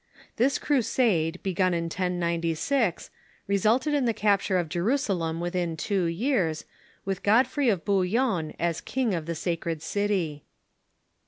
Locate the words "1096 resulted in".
1.83-4.05